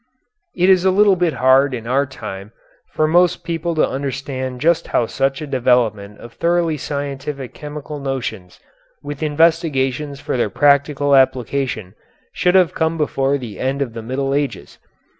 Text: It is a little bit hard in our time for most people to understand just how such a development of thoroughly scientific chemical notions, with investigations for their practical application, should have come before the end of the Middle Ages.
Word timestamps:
It 0.55 0.67
is 0.67 0.83
a 0.83 0.89
little 0.89 1.15
bit 1.15 1.33
hard 1.33 1.75
in 1.75 1.85
our 1.85 2.07
time 2.07 2.53
for 2.91 3.07
most 3.07 3.43
people 3.43 3.75
to 3.75 3.87
understand 3.87 4.59
just 4.59 4.87
how 4.87 5.05
such 5.05 5.43
a 5.43 5.45
development 5.45 6.17
of 6.17 6.33
thoroughly 6.33 6.75
scientific 6.75 7.53
chemical 7.53 7.99
notions, 7.99 8.59
with 9.03 9.21
investigations 9.21 10.19
for 10.19 10.37
their 10.37 10.49
practical 10.49 11.15
application, 11.15 11.93
should 12.33 12.55
have 12.55 12.73
come 12.73 12.97
before 12.97 13.37
the 13.37 13.59
end 13.59 13.79
of 13.83 13.93
the 13.93 14.01
Middle 14.01 14.33
Ages. 14.33 14.79